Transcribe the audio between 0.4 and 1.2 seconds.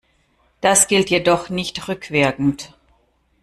Das gilt